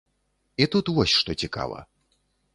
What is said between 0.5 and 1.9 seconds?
І тут вось што цікава.